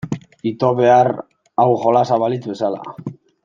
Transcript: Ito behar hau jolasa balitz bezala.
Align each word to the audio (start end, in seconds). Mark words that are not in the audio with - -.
Ito 0.51 0.69
behar 0.79 1.09
hau 1.65 1.69
jolasa 1.85 2.21
balitz 2.25 2.43
bezala. 2.55 3.09